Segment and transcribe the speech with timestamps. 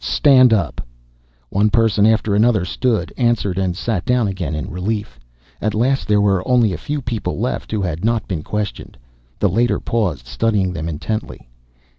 [0.03, 0.81] Stand up!"
[1.51, 5.19] One person after another stood, answered, and sat down again in relief.
[5.61, 8.97] At last there were only a few people left who had not been questioned.
[9.37, 11.47] The Leiter paused, studying them intently.